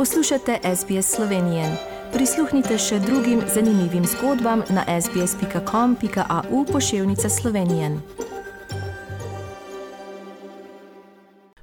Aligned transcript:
Poslušate 0.00 0.58
SBS 0.76 1.14
Slovenije. 1.14 1.76
Prisluhnite 2.12 2.78
še 2.78 2.98
drugim 2.98 3.42
zanimivim 3.54 4.04
zgodbam 4.08 4.62
na 4.70 5.00
sbsp.com.au 5.00 6.64
pošiljka 6.72 7.28
Slovenije. 7.28 7.90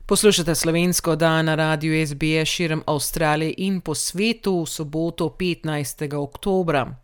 Poslušate 0.05 0.55
slovensko 0.55 1.15
dan 1.15 1.45
na 1.45 1.55
radiju 1.55 2.07
SBS 2.07 2.49
širom 2.49 2.83
Avstralije 2.85 3.53
in 3.57 3.81
po 3.81 3.95
svetu 3.95 4.61
v 4.61 4.65
soboto 4.65 5.35
15. 5.39 6.15
oktobra. 6.15 6.95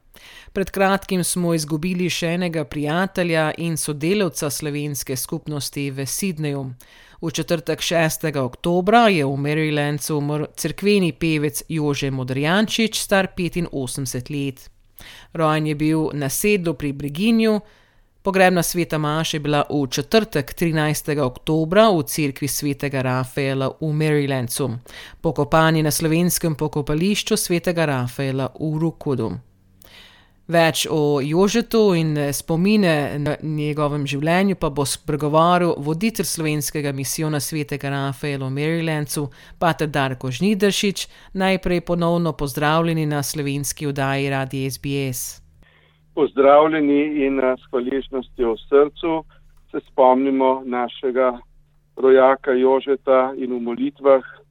Pred 0.54 0.72
kratkim 0.72 1.24
smo 1.24 1.54
izgubili 1.54 2.10
še 2.10 2.28
enega 2.28 2.64
prijatelja 2.64 3.52
in 3.58 3.78
sodelavca 3.78 4.50
slovenske 4.50 5.16
skupnosti 5.16 5.92
v 5.92 6.06
Sydneyju. 6.06 6.74
V 7.24 7.32
četrtek 7.32 7.80
6. 7.80 8.36
oktober 8.36 8.96
je 9.08 9.26
v 9.26 9.38
Marylandu 9.38 10.18
umrl 10.18 10.46
crkveni 10.56 11.14
pevec 11.16 11.64
Jože 11.70 12.12
Modrjančič, 12.12 13.00
star 13.00 13.28
85 13.32 14.30
let. 14.30 14.70
Rojen 15.34 15.68
je 15.68 15.76
bil 15.76 16.10
na 16.14 16.30
sedlu 16.30 16.74
pri 16.74 16.92
Briginju, 16.92 17.62
pogrebna 18.22 18.64
sveta 18.64 18.98
Maša 18.98 19.38
je 19.38 19.40
bila 19.40 19.64
v 19.70 19.88
četrtek 19.88 20.54
13. 20.54 21.20
oktober 21.24 21.96
v 21.96 22.04
cerkvi 22.04 22.48
svetega 22.48 23.02
Rafaela 23.02 23.72
v 23.80 23.94
Marylandu, 23.94 24.80
pokopani 25.22 25.84
na 25.84 25.92
slovenskem 25.92 26.56
pokopališču 26.56 27.38
svetega 27.38 27.86
Rafaela 27.86 28.52
v 28.60 28.78
Rukudu. 28.78 29.53
Več 30.44 30.84
o 30.92 31.22
Jožetu 31.24 31.94
in 31.96 32.18
spomine 32.36 33.16
na 33.18 33.38
njegovem 33.40 34.04
življenju 34.04 34.58
pa 34.60 34.68
bo 34.70 34.84
spregovoril 34.84 35.72
voditelj 35.80 36.28
slovenskega 36.28 36.92
misijona 36.92 37.40
svetega 37.40 37.88
Rafaela 37.90 38.50
v 38.50 38.52
Marylandu, 38.52 39.30
pater 39.60 39.88
Darko 39.88 40.28
Žnidaršič. 40.28 41.08
Najprej 41.40 41.82
ponovno 41.88 42.34
pozdravljeni 42.36 43.06
na 43.06 43.24
slovenski 43.24 43.88
oddaji 43.88 44.30
Radi 44.30 44.66
SBS. 44.68 45.40
Pozdravljeni 46.14 47.24
in 47.24 47.40
s 47.40 47.64
hvaležnostjo 47.72 48.54
v 48.54 48.60
srcu 48.68 49.24
se 49.72 49.80
spomnimo 49.88 50.62
našega 50.66 51.40
rojaka 51.96 52.52
Jožeta 52.52 53.32
in 53.38 53.56
v 53.56 53.62
molitvah 53.64 54.43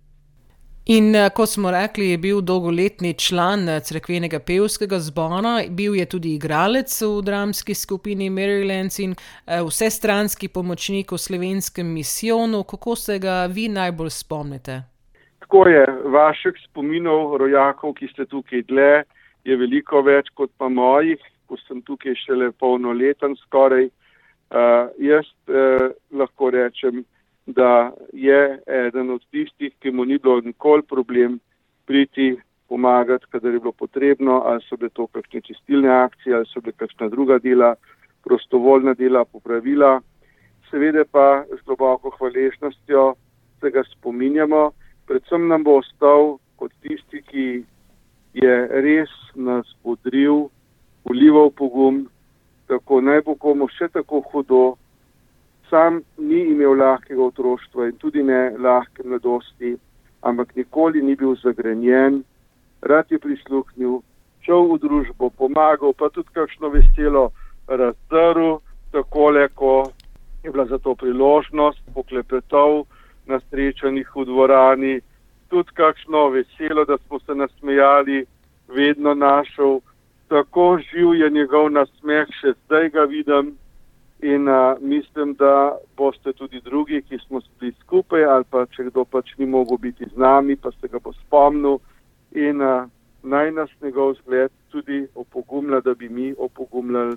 In 0.87 1.15
kot 1.35 1.49
smo 1.49 1.71
rekli, 1.71 2.09
je 2.11 2.19
bil 2.19 2.41
dolgoletni 2.43 3.15
član 3.15 3.69
crkvenega 3.87 4.41
pevskega 4.43 4.99
zbora, 4.99 5.61
bil 5.71 5.95
je 5.95 6.07
tudi 6.11 6.35
igralec 6.35 6.91
v 7.03 7.23
dramski 7.23 7.75
skupini 7.75 8.27
Maryland 8.31 8.91
in 8.99 9.15
vsestranski 9.47 10.49
pomočnik 10.49 11.13
v 11.13 11.19
slovenskem 11.19 11.87
misijonu. 11.87 12.65
Kako 12.65 12.97
se 12.97 13.19
ga 13.19 13.47
vi 13.47 13.69
najbolj 13.69 14.11
spomnite? 14.11 14.83
Tako 15.39 15.69
je, 15.69 15.87
vaših 16.05 16.59
spominov, 16.67 17.37
rojakov, 17.37 17.95
ki 17.95 18.09
ste 18.11 18.27
tukaj 18.27 18.67
dlje, 18.67 19.05
je 19.45 19.57
veliko 19.57 20.03
več 20.03 20.35
kot 20.35 20.51
pa 20.59 20.67
mojih, 20.69 21.23
ko 21.47 21.61
sem 21.63 21.83
tukaj 21.87 22.19
šele 22.27 22.51
polnoleten 22.59 23.39
skoraj. 23.47 23.87
Uh, 24.53 24.91
jaz 24.99 25.31
uh, 25.47 25.93
lahko 26.11 26.51
rečem, 26.51 27.05
da 27.53 27.93
je 28.13 28.59
eden 28.67 29.11
od 29.11 29.25
tistih, 29.31 29.73
ki 29.79 29.91
mu 29.91 30.05
ni 30.05 30.19
bilo 30.19 30.41
nikoli 30.41 30.83
problem 30.83 31.39
priti 31.87 32.37
pomagati, 32.69 33.27
kadar 33.31 33.53
je 33.53 33.61
bilo 33.61 33.73
potrebno, 33.73 34.43
ali 34.47 34.63
so 34.69 34.77
bile 34.77 34.91
to 34.91 35.07
kakšne 35.07 35.41
čistilne 35.41 35.89
akcije, 35.89 36.37
ali 36.37 36.47
so 36.47 36.61
bile 36.61 36.73
kakšna 36.73 37.09
druga 37.09 37.39
dela, 37.39 37.75
prostovoljna 38.25 38.95
dela, 38.95 39.25
popravila. 39.25 40.01
Seveda 40.71 41.05
pa 41.11 41.45
z 41.51 41.61
globoko 41.67 42.11
hvaležnostjo 42.11 43.15
se 43.61 43.71
ga 43.71 43.83
spominjamo, 43.85 44.71
predvsem 45.07 45.49
nam 45.49 45.65
bo 45.65 45.77
ostal 45.83 46.39
kot 46.57 46.73
tisti, 46.81 47.23
ki 47.23 47.65
je 48.35 48.55
res 48.87 49.13
nas 49.35 49.69
podril, 49.83 50.49
ulival 51.05 51.51
pogum, 51.51 52.07
tako 52.67 53.01
naj 53.01 53.21
bo 53.27 53.35
komu 53.35 53.69
še 53.69 53.91
tako 53.93 54.23
hudo, 54.33 54.63
sam 55.71 56.03
ni 56.19 56.41
imel 56.53 56.77
lahkega 56.79 57.23
otroštva 57.23 57.89
in 57.89 57.97
tudi 57.99 58.23
ne 58.23 58.51
lahke 58.59 59.03
mladosti, 59.05 59.77
ampak 60.23 60.57
nikoli 60.57 61.03
ni 61.03 61.17
bil 61.17 61.37
zagrenjen, 61.43 62.23
rad 62.83 63.11
je 63.11 63.19
prisluhnil, 63.19 64.01
šel 64.43 64.67
v 64.73 64.79
družbo, 64.83 65.31
pomagal, 65.39 65.95
pa 65.95 66.11
tudi 66.11 66.31
kakšno 66.35 66.73
veselo 66.75 67.31
razdrl, 67.67 68.59
takole, 68.93 69.49
ko 69.55 69.93
je 70.43 70.51
bila 70.51 70.67
za 70.67 70.79
to 70.79 70.95
priložnost, 70.95 71.81
poklepetal 71.95 72.85
na 73.27 73.41
srečanjih 73.51 74.09
v 74.17 74.25
dvorani, 74.27 74.95
tudi 75.49 75.71
kakšno 75.75 76.29
veselo, 76.35 76.85
da 76.85 76.99
smo 77.07 77.19
se 77.19 77.35
nasmejali, 77.35 78.27
vedno 78.69 79.15
našel, 79.15 79.81
tako 80.29 80.79
živ 80.79 81.15
je 81.15 81.31
njegov 81.31 81.71
nasmeh, 81.71 82.29
še 82.41 82.55
zdaj 82.65 82.91
ga 82.91 83.05
vidim. 83.05 83.55
In 84.23 84.49
uh, 84.49 84.79
mislim, 84.81 85.35
da 85.35 85.79
boste 85.97 86.33
tudi 86.33 86.61
drugi, 86.61 87.03
ki 87.03 87.19
smo 87.27 87.41
bili 87.61 87.73
skupaj, 87.81 88.25
ali 88.25 88.45
pa 88.51 88.67
če 88.71 88.85
kdo 88.91 89.03
pač 89.05 89.33
ni 89.39 89.47
mogel 89.47 89.81
biti 89.83 90.07
z 90.07 90.15
nami, 90.17 90.55
pa 90.57 90.71
se 90.71 90.89
ga 90.89 91.01
bo 91.03 91.11
spomnil 91.13 91.81
in 92.31 92.63
uh, 92.63 92.87
naj 93.23 93.51
nas 93.51 93.71
njegov 93.83 94.15
zgled 94.21 94.53
tudi 94.71 95.07
opogumlja, 95.15 95.81
da 95.81 95.95
bi 95.95 96.09
mi 96.09 96.35
opogumljali 96.39 97.17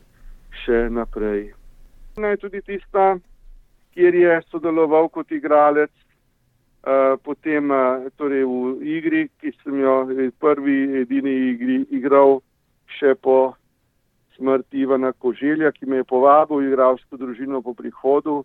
še 0.63 0.87
naprej. 0.89 1.51
Naj 2.17 2.39
tudi 2.41 2.61
tista, 2.65 3.19
kjer 3.93 4.15
je 4.15 4.39
sodeloval 4.49 5.09
kot 5.13 5.29
igralec, 5.31 5.93
uh, 5.93 7.21
potem 7.21 7.69
uh, 7.69 8.09
torej 8.17 8.49
v 8.49 8.81
igri, 8.97 9.27
ki 9.41 9.53
sem 9.61 9.77
jo 9.83 9.99
v 10.09 10.31
prvi 10.41 10.79
edini 11.03 11.35
igri 11.51 11.83
igral 11.93 12.39
še 12.97 13.13
po 13.13 13.53
smrti 14.35 14.83
Ivana 14.83 15.11
Koželja, 15.11 15.71
ki 15.71 15.85
me 15.85 16.01
je 16.01 16.09
povabil 16.09 16.57
v 16.57 16.67
igralsko 16.71 17.17
družino 17.17 17.61
po 17.61 17.73
prihodu. 17.73 18.43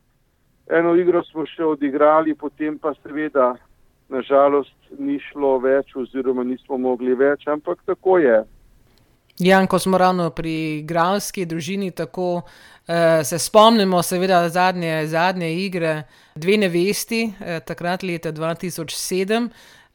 Eno 0.71 0.95
igro 0.95 1.23
smo 1.27 1.47
še 1.47 1.65
odigrali, 1.67 2.35
potem 2.35 2.79
pa 2.79 2.95
seveda, 3.03 3.55
nažalost, 4.11 4.75
ni 4.99 5.19
šlo 5.31 5.59
več 5.63 5.95
oziroma 5.97 6.45
nismo 6.47 6.79
mogli 6.79 7.15
več, 7.15 7.47
ampak 7.51 7.83
tako 7.87 8.19
je. 8.19 8.41
Jan, 9.41 9.67
ko 9.67 9.79
smo 9.79 9.99
ravno 9.99 10.29
pri 10.37 10.79
igralski 10.83 11.47
družini, 11.49 11.91
tako 11.97 12.43
eh, 12.43 13.25
se 13.25 13.39
spomnimo, 13.39 14.03
seveda, 14.03 14.43
zadnje, 14.49 15.07
zadnje 15.07 15.49
igre, 15.65 15.95
dve 16.35 16.59
nevesti, 16.61 17.23
eh, 17.41 17.61
takrat 17.65 18.03
leta 18.03 18.33
2007. 18.33 19.49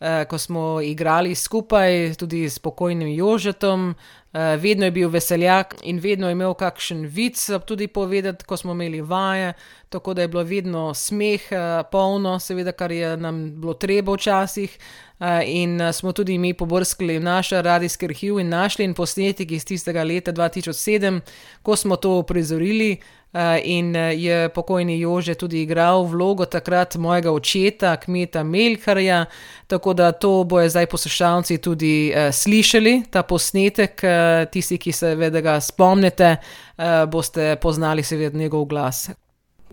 Eh, 0.06 0.26
ko 0.26 0.38
smo 0.38 0.82
igrali 0.82 1.36
skupaj, 1.36 2.14
tudi 2.14 2.50
s 2.50 2.60
pokojnim 2.60 3.08
Jožetom, 3.08 3.96
eh, 4.34 4.40
vedno 4.58 4.86
je 4.86 4.92
bil 4.92 5.10
veseljak 5.10 5.76
in 5.84 6.00
vedno 6.00 6.28
je 6.28 6.32
imel 6.32 6.54
kakšen 6.54 7.06
vic 7.06 7.50
tudi 7.66 7.88
povedati, 7.88 8.46
ko 8.46 8.58
smo 8.58 8.72
imeli 8.72 9.02
vaje, 9.02 9.54
tako 9.90 10.14
da 10.14 10.22
je 10.22 10.28
bilo 10.28 10.44
vedno 10.44 10.94
smeh, 10.94 11.52
eh, 11.52 11.84
polno, 11.92 12.40
seveda, 12.40 12.72
kar 12.72 12.92
je 12.92 13.18
nam 13.18 13.62
bilo 13.62 13.74
treba 13.74 14.14
včasih. 14.14 14.78
In 15.46 15.80
smo 15.94 16.12
tudi 16.12 16.38
mi 16.38 16.54
pobrskali 16.54 17.20
v 17.20 17.24
naš 17.24 17.50
radijski 17.50 18.06
arhiv 18.06 18.40
in 18.40 18.50
našli 18.50 18.86
in 18.86 18.94
posnetki 18.94 19.56
iz 19.56 19.66
tistega 19.66 20.04
leta 20.04 20.32
2007, 20.32 21.22
ko 21.64 21.76
smo 21.76 21.96
to 21.96 22.24
prizorili. 22.24 22.98
Eh, 23.36 23.62
in 23.64 23.96
eh, 23.96 24.14
je 24.16 24.50
pokojni 24.50 25.00
Jože 25.00 25.34
tudi 25.36 25.62
igral 25.62 26.06
vlogo 26.08 26.46
takrat 26.46 26.96
mojega 26.96 27.32
očeta, 27.32 27.98
kmeta 27.98 28.44
Melkarja, 28.44 29.26
tako 29.68 29.94
da 29.94 30.12
to 30.12 30.44
bojo 30.44 30.70
zdaj 30.70 30.86
poslušalci 30.86 31.58
tudi 31.58 32.14
uh, 32.16 32.32
slišali, 32.32 33.04
ta 33.12 33.24
posnetek, 33.24 34.02
uh, 34.04 34.52
tisti, 34.52 34.78
ki 34.78 34.92
se 34.92 35.16
vedno 35.16 35.42
ga 35.42 35.60
spomnite, 35.60 36.38
uh, 36.38 37.10
boste 37.12 37.58
poznali 37.62 38.04
seveda 38.04 38.38
njegov 38.38 38.66
glas. 38.66 39.10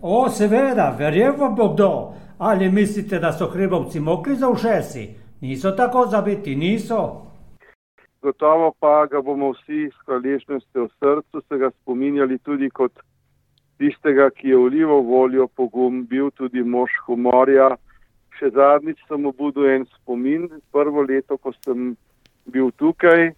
O, 0.01 0.29
seveda, 0.29 0.89
verjemo 0.99 1.49
bo 1.55 1.69
kdo. 1.73 2.13
Ali 2.37 2.71
mislite, 2.71 3.19
da 3.19 3.31
so 3.31 3.47
hrebovci 3.47 3.99
mokri 3.99 4.35
za 4.35 4.49
ušesi? 4.49 5.07
Niso 5.41 5.71
tako 5.71 6.07
zabiti, 6.11 6.55
niso. 6.55 7.21
Gotovo 8.21 8.73
pa 8.79 9.05
ga 9.05 9.21
bomo 9.21 9.53
vsi 9.55 9.87
s 9.87 10.05
hvaležnostjo 10.05 10.83
v 10.83 10.89
srcu 10.99 11.41
se 11.47 11.57
ga 11.57 11.71
spominjali 11.81 12.37
tudi 12.37 12.69
kot 12.69 12.91
tistega, 13.83 14.29
ki 14.31 14.53
je 14.53 14.57
vlival 14.57 15.03
voljo, 15.03 15.47
pogum, 15.59 16.05
bil 16.07 16.31
tudi 16.39 16.63
mož 16.63 16.91
humorja. 17.07 17.73
Še 18.39 18.53
zadnjič 18.55 19.01
sem 19.09 19.25
obudil 19.27 19.67
en 19.73 19.85
spomin, 19.97 20.47
prvo 20.71 21.03
leto, 21.03 21.37
ko 21.37 21.51
sem 21.59 21.93
bil 22.47 22.71
tukaj, 22.79 23.33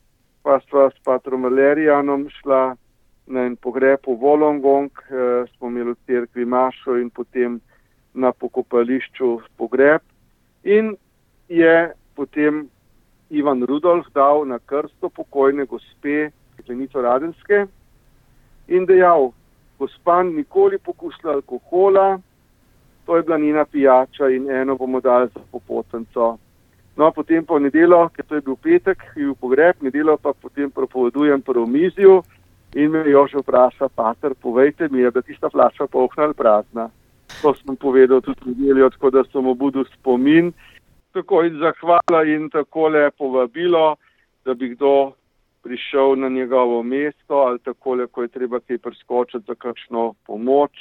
pa 0.45 0.59
sva 0.67 0.91
s 0.93 1.01
patrom 1.05 1.47
Valerijanom 1.49 2.27
šla 2.37 2.75
na 3.33 3.47
en 3.49 3.55
pogreb 3.57 4.05
v 4.05 4.13
Volongong, 4.21 4.91
eh, 5.09 5.49
smo 5.55 5.71
imeli 5.73 5.95
v 5.95 6.05
cerkvi 6.05 6.45
Mašo 6.45 6.97
in 7.01 7.09
potem 7.09 7.57
na 8.13 8.31
pokopališču 8.31 9.41
pogreb. 9.57 10.01
In 10.63 10.95
je 11.49 11.91
potem 12.15 12.69
Ivan 13.29 13.65
Rudolf 13.65 14.05
dal 14.13 14.45
na 14.45 14.59
krsto 14.59 15.09
pokojne 15.09 15.65
gospe, 15.65 16.29
Klenico 16.65 17.01
Radenske, 17.01 17.65
in 18.67 18.85
dejal, 18.85 19.33
gospa 19.79 20.23
nikoli 20.23 20.77
pokusila 20.77 21.33
alkohola, 21.33 22.19
to 23.05 23.17
je 23.17 23.23
bila 23.23 23.37
njena 23.37 23.65
pijača 23.65 24.29
in 24.29 24.49
eno 24.51 24.75
bomo 24.75 25.01
dali 25.01 25.29
za 25.33 25.39
popotnico. 25.51 26.37
No, 26.97 27.11
potem 27.11 27.43
pa 27.45 27.59
v 27.59 27.67
nedelo, 27.67 28.09
ker 28.09 28.25
to 28.25 28.35
je 28.35 28.41
bil 28.41 28.55
petek, 28.55 29.03
je 29.15 29.27
bil 29.27 29.35
pogreb, 29.35 29.81
nedelo 29.83 30.15
pa 30.17 30.31
potem 30.33 30.71
propovedujem 30.71 31.41
prvo 31.41 31.65
mizijo 31.65 32.23
in 32.75 32.91
me 32.91 33.03
jo 33.09 33.27
že 33.27 33.39
vpraša, 33.43 33.89
pater, 33.95 34.35
povejte 34.35 34.87
mi, 34.91 34.99
je 34.99 35.11
da 35.11 35.21
tista 35.21 35.49
flaša 35.49 35.87
polhna 35.87 36.23
ali 36.23 36.33
prazna. 36.33 36.89
To 37.41 37.53
sem 37.53 37.75
povedal 37.75 38.21
tudi 38.21 38.39
v 38.45 38.55
nedeljo, 38.55 38.89
tako 38.89 39.09
da 39.11 39.23
sem 39.31 39.47
obudil 39.47 39.85
spomin, 39.93 40.53
tako 41.13 41.43
in 41.43 41.59
zahvala 41.59 42.23
in 42.23 42.49
tako 42.49 42.87
le 42.87 43.11
povabilo, 43.11 43.95
da 44.45 44.53
bi 44.53 44.69
kdo 44.75 45.11
prišel 45.65 46.15
na 46.21 46.29
njegovo 46.29 46.83
mesto 46.83 47.35
ali 47.47 47.59
tako 47.59 47.97
ko 48.11 48.21
je 48.21 48.27
treba 48.27 48.59
kaj 48.59 48.77
preskočiti 48.77 49.45
za 49.47 49.55
kakšno 49.55 50.13
pomoč 50.25 50.71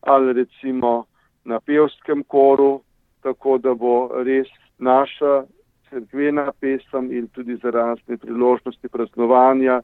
ali 0.00 0.32
recimo 0.32 1.04
na 1.44 1.60
pevskem 1.60 2.24
koru, 2.24 2.80
tako 3.22 3.58
da 3.58 3.74
bo 3.74 4.10
res 4.24 4.48
naša 4.78 5.44
crkvena 5.88 6.52
pesem 6.60 7.12
in 7.12 7.28
tudi 7.28 7.56
za 7.56 7.70
razne 7.70 8.16
priložnosti 8.16 8.88
praznovanja 8.88 9.80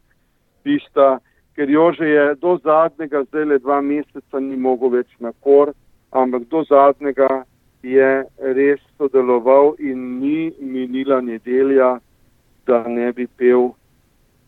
tista, 0.64 1.18
ker 1.54 1.70
Jože 1.70 2.08
je 2.08 2.34
do 2.34 2.58
zadnjega, 2.64 3.24
zdaj 3.24 3.44
le 3.44 3.58
dva 3.58 3.80
meseca, 3.80 4.40
ni 4.40 4.56
mogel 4.56 4.90
več 4.90 5.08
na 5.20 5.32
kor, 5.40 5.72
ampak 6.10 6.48
do 6.50 6.64
zadnjega 6.68 7.44
je 7.82 8.10
res 8.56 8.80
sodeloval 8.98 9.74
in 9.78 10.20
ni 10.20 10.50
minila 10.60 11.20
nedelja, 11.20 11.98
da 12.66 12.84
ne 12.88 13.12
bi 13.12 13.26
pel. 13.26 13.70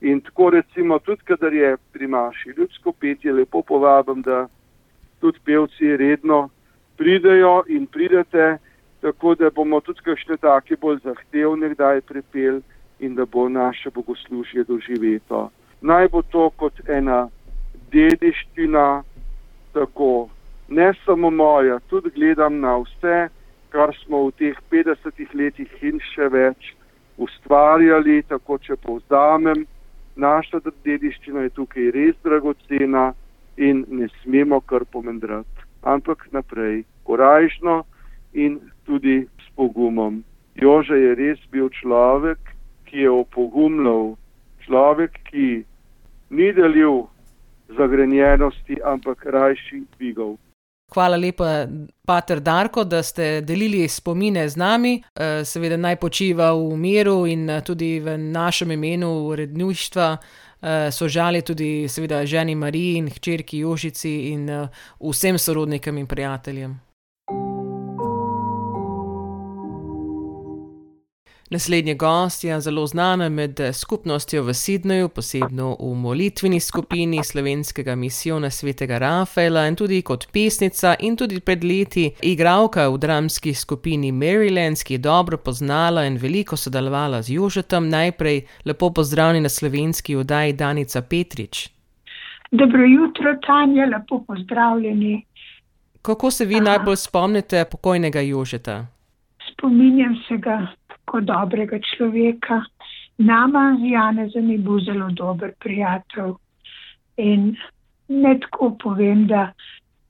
In 0.02 0.20
tako 0.20 0.50
recimo, 0.50 0.98
tudi 0.98 1.22
kadar 1.24 1.54
je 1.54 1.76
pri 1.92 2.06
maši 2.06 2.54
ljudsko 2.56 2.92
petje, 2.92 3.32
lepo 3.32 3.62
povabim, 3.62 4.22
da 4.22 4.48
tudi 5.20 5.38
pevci 5.44 5.96
redno 5.96 6.48
pridejo 6.96 7.62
in 7.68 7.86
pridete 7.86 8.58
tako 9.02 9.34
da 9.34 9.50
bomo 9.50 9.80
tudi 9.80 10.00
kakšne 10.06 10.36
take 10.36 10.76
bolj 10.76 11.00
zahtevne 11.04 11.72
kdaj 11.74 12.00
prepel 12.06 12.60
in 13.00 13.14
da 13.14 13.26
bo 13.26 13.48
naše 13.48 13.90
bogoslužje 13.90 14.64
doživeto. 14.64 15.50
Naj 15.80 16.08
bo 16.08 16.22
to 16.22 16.50
kot 16.56 16.78
ena 16.88 17.26
dediščina, 17.90 19.02
tako 19.74 20.28
ne 20.68 20.92
samo 21.04 21.30
moja, 21.30 21.80
tudi 21.90 22.10
gledam 22.14 22.60
na 22.60 22.76
vse, 22.84 23.26
kar 23.74 23.90
smo 24.04 24.26
v 24.28 24.32
teh 24.38 24.62
50 24.70 25.34
letih 25.34 25.82
in 25.82 25.98
še 26.12 26.28
več 26.30 26.70
ustvarjali, 27.18 28.22
tako 28.30 28.58
če 28.62 28.78
povzamem, 28.86 29.66
naša 30.16 30.60
dediščina 30.84 31.46
je 31.46 31.54
tukaj 31.56 31.90
res 31.90 32.16
dragocena 32.24 33.12
in 33.56 33.84
ne 33.88 34.08
smemo 34.22 34.60
kar 34.60 34.84
pomendrati, 34.84 35.66
ampak 35.82 36.28
naprej, 36.32 36.84
korajšno 37.04 37.82
in 38.32 38.60
tudi 38.84 39.26
s 39.40 39.48
pogumom. 39.56 40.22
Jože 40.54 40.96
je 40.96 41.14
res 41.14 41.40
bil 41.50 41.68
človek, 41.80 42.38
ki 42.84 43.04
je 43.04 43.10
opogumljal, 43.10 44.16
človek, 44.64 45.16
ki 45.30 45.64
ni 46.30 46.52
delil 46.52 47.08
zagrenjenosti, 47.76 48.80
ampak 48.84 49.24
rajši 49.24 49.84
dvigov. 49.96 50.36
Hvala 50.92 51.16
lepa, 51.16 51.66
Pater 52.04 52.40
Darko, 52.40 52.84
da 52.84 53.02
ste 53.02 53.40
delili 53.40 53.88
spomine 53.88 54.48
z 54.48 54.56
nami. 54.56 55.02
Eh, 55.14 55.44
seveda 55.44 55.76
naj 55.76 55.96
počiva 55.96 56.52
v 56.52 56.76
miru 56.76 57.26
in 57.26 57.50
eh, 57.50 57.60
tudi 57.64 58.00
v 58.00 58.18
našem 58.18 58.70
imenu 58.70 59.08
uredništva. 59.32 60.16
Eh, 60.62 60.90
so 60.92 61.08
žali 61.08 61.42
tudi, 61.42 61.88
seveda, 61.88 62.26
ženi 62.26 62.54
Mariji 62.54 62.96
in 62.96 63.10
hčerki 63.10 63.58
Jožici 63.58 64.12
in 64.32 64.50
vsem 65.00 65.38
sorodnikom 65.38 65.98
in 65.98 66.06
prijateljem. 66.06 66.91
Naslednji 71.52 71.94
gost 71.94 72.44
je 72.44 72.60
zelo 72.60 72.86
znana 72.86 73.28
med 73.28 73.60
skupnostjo 73.72 74.42
v 74.42 74.54
Sidneju, 74.54 75.08
posebno 75.08 75.76
v 75.80 75.94
molitveni 75.94 76.60
skupini 76.60 77.24
slovenskega 77.24 77.96
misijona 77.96 78.50
svetega 78.50 78.98
Rafaela 78.98 79.66
in 79.68 79.76
tudi 79.76 80.02
kot 80.02 80.26
pesnica 80.32 80.94
in 81.00 81.16
tudi 81.16 81.40
pred 81.40 81.64
leti 81.64 82.10
igralka 82.22 82.88
v 82.88 82.98
dramski 82.98 83.54
skupini 83.54 84.12
Maryland, 84.12 84.84
ki 84.84 84.94
je 84.94 84.98
dobro 84.98 85.36
poznala 85.36 86.04
in 86.04 86.16
veliko 86.16 86.56
sodelovala 86.56 87.22
z 87.22 87.34
Jožetom. 87.36 87.88
Najprej 87.88 88.42
lepo 88.64 88.90
pozdravljeni 88.90 89.40
na 89.40 89.48
slovenski 89.48 90.16
oddaji 90.16 90.52
Danica 90.52 91.02
Petrič. 91.02 91.68
Dobro 92.50 92.84
jutro, 92.84 93.36
Tanja, 93.46 93.86
lepo 93.86 94.24
pozdravljeni. 94.26 95.24
Kako 96.02 96.30
se 96.30 96.44
vi 96.44 96.54
Aha. 96.54 96.64
najbolj 96.64 96.96
spomnite 96.96 97.64
pokojnega 97.70 98.20
Jožeta? 98.20 98.86
Spominjam 99.52 100.16
se 100.28 100.36
ga 100.36 100.66
kot 101.12 101.28
dobrega 101.28 101.78
človeka. 101.92 102.62
Nama 103.18 103.76
z 103.80 103.92
Janezem 103.92 104.50
je 104.50 104.58
bil 104.58 104.80
zelo 104.86 105.10
dober 105.20 105.52
prijatelj. 105.60 106.34
In 107.20 107.52
ne 108.08 108.34
tako 108.40 108.72
povem, 108.82 109.26
da 109.26 109.52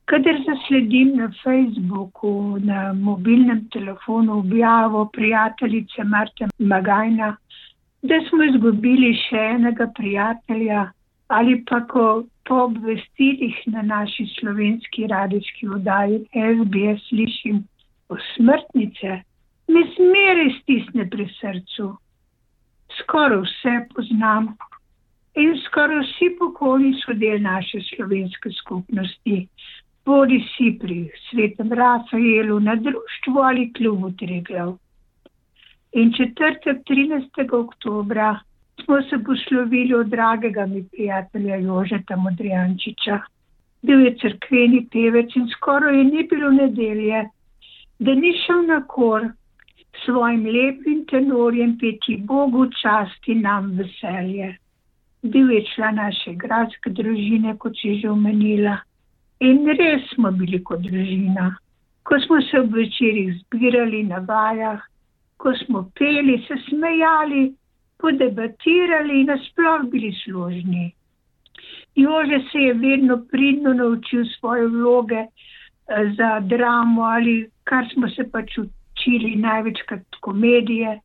kadar 0.05 0.39
zasledim 0.47 1.15
na 1.19 1.29
Facebooku, 1.43 2.57
na 2.59 2.93
mobilnem 2.93 3.67
telefonu 3.69 4.39
objavo 4.39 5.05
prijateljice 5.13 6.03
Marta 6.03 6.47
Magajna, 6.59 7.35
da 8.01 8.19
smo 8.29 8.43
izgubili 8.43 9.13
še 9.27 9.47
enega 9.55 9.87
prijatelja 9.95 10.91
ali 11.27 11.63
pa 11.65 11.79
ko 11.87 12.23
po 12.45 12.55
obvestilih 12.63 13.55
na 13.65 13.81
naši 13.81 14.25
slovenski 14.39 15.07
radijski 15.07 15.67
vdaji 15.67 16.19
SBS 16.33 17.07
slišim 17.09 17.63
o 18.09 18.17
smrtnice, 18.35 19.21
me 19.67 19.81
zmeraj 19.95 20.51
stisne 20.61 20.72
pri 21.13 21.27
srcu. 21.39 21.93
Skoraj 22.99 23.41
vse 23.45 23.73
poznam 23.93 24.53
in 25.43 25.53
skoraj 25.65 26.01
vsi 26.07 26.29
pokoli 26.39 26.93
so 27.01 27.13
del 27.23 27.41
naše 27.41 27.81
slovenske 27.89 28.51
skupnosti, 28.61 29.37
bodi 30.05 30.39
si 30.53 30.71
pri 30.81 30.97
svetem 31.27 31.73
Rafaelu 31.79 32.59
na 32.59 32.75
društvu 32.75 33.43
ali 33.49 33.69
klubu 33.73 34.11
Triglav. 34.19 34.73
In 35.93 36.13
četrtek 36.17 36.81
13. 36.89 37.53
oktobra 37.53 38.39
smo 38.83 39.01
se 39.01 39.17
poslovili 39.25 39.93
od 39.93 40.07
dragega 40.07 40.65
mi 40.65 40.83
prijatelja 40.91 41.55
Jožeta 41.55 42.15
Modrijančiča. 42.15 43.19
Bil 43.81 44.05
je 44.05 44.15
crkveni 44.21 44.87
pevec 44.91 45.35
in 45.35 45.47
skoraj 45.55 45.97
je 45.97 46.03
ni 46.03 46.27
bilo 46.29 46.51
nedelje, 46.51 47.23
da 47.99 48.15
ni 48.15 48.33
šel 48.45 48.65
na 48.67 48.81
kor 48.87 49.29
svojim 50.05 50.45
lepim 50.45 51.05
tenorjem 51.05 51.77
peti 51.77 52.17
Bogu 52.17 52.65
čast 52.81 53.27
in 53.27 53.41
nam 53.41 53.71
veselje. 53.77 54.55
Bil 55.21 55.51
je 55.51 55.63
član 55.75 55.95
naše 55.95 56.33
gradske 56.33 56.89
družine, 56.89 57.57
kot 57.57 57.77
si 57.79 57.99
že 58.01 58.09
omenila. 58.09 58.77
In 59.39 59.65
res 59.67 60.09
smo 60.15 60.31
bili 60.31 60.63
kot 60.63 60.81
družina. 60.81 61.55
Ko 62.03 62.19
smo 62.19 62.41
se 62.41 62.59
ob 62.59 62.73
večerjih 62.73 63.37
zbirali 63.39 64.03
na 64.03 64.19
vajah, 64.27 64.81
ko 65.37 65.53
smo 65.65 65.85
peli, 65.99 66.41
se 66.47 66.57
smejali, 66.67 67.53
podebatirali 67.97 69.21
in 69.21 69.31
nasploh 69.31 69.87
bili 69.91 70.11
složni. 70.23 70.91
Jože 71.95 72.39
se 72.51 72.59
je 72.59 72.73
vedno 72.73 73.17
pridno 73.31 73.73
naučil 73.73 74.25
svoje 74.39 74.67
vloge 74.67 75.23
eh, 75.23 76.13
za 76.17 76.39
dramo 76.39 77.01
ali 77.03 77.49
kar 77.63 77.87
smo 77.93 78.09
se 78.09 78.23
pač 78.31 78.57
učili 78.57 78.82
učili 79.03 79.35
največkrat 79.35 80.15
komedije. 80.19 80.99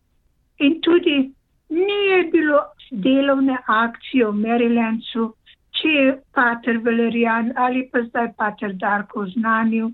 In 0.59 0.81
tudi 0.81 1.31
ni 1.69 2.31
bilo 2.33 2.61
delovne 2.91 3.59
akcije 3.67 4.27
v 4.27 4.33
Marylandu, 4.35 5.33
če 5.73 5.89
je 5.89 6.19
pater 6.35 6.79
Valerijan 6.79 7.53
ali 7.57 7.89
pa 7.93 8.03
zdaj 8.03 8.33
pater 8.37 8.73
Darko 8.75 9.27
znanil, 9.27 9.91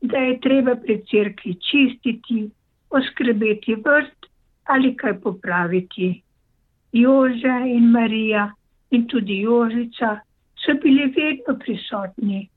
da 0.00 0.18
je 0.18 0.40
treba 0.40 0.74
pred 0.74 1.04
crkvi 1.10 1.54
čistiti, 1.54 2.50
oskrbeti 2.90 3.74
vrt 3.74 4.26
ali 4.64 4.96
kaj 4.96 5.20
popraviti. 5.20 6.22
Jože 6.92 7.58
in 7.66 7.90
Marija 7.90 8.50
in 8.90 9.06
tudi 9.08 9.40
Jožica 9.40 10.20
so 10.64 10.74
bili 10.82 11.06
vedno 11.16 11.58
prisotni. 11.58 12.48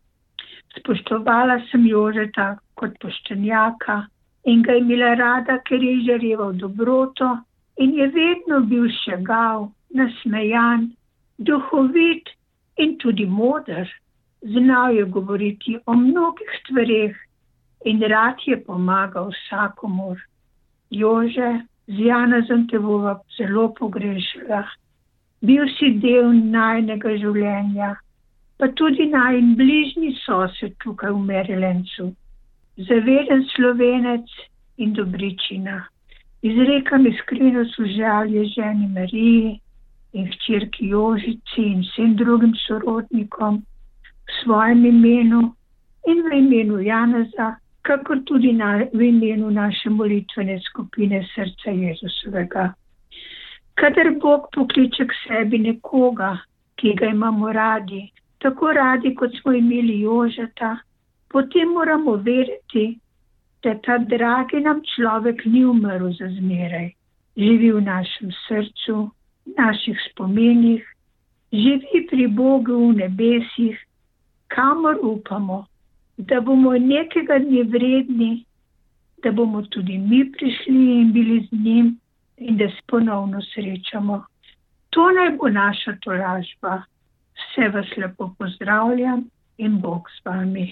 Spoštovala 0.80 1.60
sem 1.72 1.86
Jožeta 1.88 2.58
kot 2.74 2.98
poštenjaka 3.02 4.04
in 4.46 4.62
ga 4.62 4.72
je 4.72 4.80
imela 4.80 5.14
rada, 5.16 5.58
ker 5.68 5.84
je 5.84 5.96
žareval 6.08 6.54
dobroto 6.54 7.30
in 7.78 7.94
je 7.94 8.08
vedno 8.08 8.60
bil 8.70 8.88
šegal, 9.02 9.70
nasmejan, 9.90 10.92
duhovit 11.38 12.30
in 12.78 12.98
tudi 12.98 13.26
modr. 13.26 13.90
Znal 14.42 14.94
je 14.94 15.06
govoriti 15.06 15.78
o 15.86 15.94
mnogih 15.94 16.50
stvarih 16.60 17.16
in 17.86 18.02
rad 18.02 18.44
je 18.46 18.58
pomagal 18.64 19.32
vsakomur. 19.34 20.22
Jože, 20.90 21.66
z 21.88 22.06
Janazom 22.10 22.68
te 22.68 22.80
bova 22.80 23.20
zelo 23.38 23.72
pogrešala. 23.74 24.64
Bil 25.42 25.66
si 25.78 25.90
del 26.02 26.30
najnega 26.54 27.18
življenja, 27.22 27.96
pa 28.58 28.70
tudi 28.78 29.10
najbližji 29.10 30.14
sosed 30.22 30.78
tukaj 30.84 31.12
v 31.14 31.26
Marylandu 31.32 32.14
zaveden 32.78 33.46
slovenec 33.56 34.26
in 34.78 34.94
dobričina. 34.94 35.84
Izrekam 36.42 37.08
iskreno 37.08 37.66
sožalje 37.66 38.46
ženi 38.46 38.88
Mariji 38.88 39.60
in 40.14 40.28
hčerki 40.32 40.88
Jožici 40.88 41.62
in 41.62 41.82
vsem 41.82 42.16
drugim 42.16 42.54
sorodnikom 42.68 43.64
v 44.28 44.32
svojem 44.44 44.86
imenu 44.86 45.42
in 46.08 46.22
v 46.30 46.38
imenu 46.38 46.80
Janeza, 46.80 47.56
kakor 47.82 48.22
tudi 48.26 48.54
na, 48.54 48.86
v 48.94 49.02
imenu 49.02 49.50
naše 49.52 49.90
molitvene 49.90 50.60
skupine 50.70 51.26
Srca 51.36 51.72
Jezusovega. 51.72 52.74
Kadar 53.76 54.12
Bog 54.22 54.48
pokliče 54.56 55.06
k 55.06 55.14
sebi 55.28 55.60
nekoga, 55.60 56.38
ki 56.76 56.94
ga 56.94 57.10
imamo 57.12 57.52
radi, 57.52 58.12
tako 58.40 58.72
radi, 58.74 59.16
kot 59.16 59.32
smo 59.42 59.52
imeli 59.52 60.00
Jožeta, 60.00 60.78
potem 61.36 61.68
moramo 61.68 62.16
veriti, 62.16 62.98
da 63.64 63.76
ta 63.84 63.98
dragi 63.98 64.62
nam 64.64 64.80
človek 64.96 65.42
ni 65.46 65.66
umrl 65.68 66.14
za 66.16 66.30
zmeraj. 66.32 66.94
Živi 67.36 67.72
v 67.76 67.82
našem 67.84 68.32
srcu, 68.48 69.12
v 69.44 69.56
naših 69.58 70.00
spomenih, 70.06 70.86
živi 71.52 72.06
pri 72.08 72.28
Bogu 72.32 72.78
v 72.88 73.02
nebesih, 73.02 73.76
kamor 74.48 74.96
upamo, 75.04 75.66
da 76.18 76.40
bomo 76.40 76.72
nekega 76.80 77.42
dne 77.44 77.68
vredni, 77.68 78.32
da 79.20 79.36
bomo 79.36 79.66
tudi 79.76 79.98
mi 79.98 80.24
prišli 80.32 80.88
in 81.02 81.12
bili 81.12 81.44
z 81.52 81.64
njim 81.66 82.00
in 82.38 82.58
da 82.58 82.72
se 82.72 82.82
ponovno 82.88 83.44
srečamo. 83.52 84.24
To 84.96 85.12
naj 85.12 85.36
bo 85.36 85.52
naša 85.52 86.00
tolažba. 86.00 86.84
Vse 87.36 87.68
vas 87.76 87.98
lepo 87.98 88.32
pozdravljam 88.40 89.28
in 89.58 89.82
Bog 89.82 90.08
s 90.08 90.26
vami. 90.26 90.72